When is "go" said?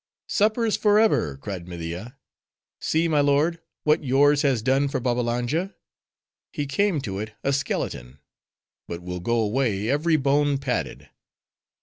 9.19-9.39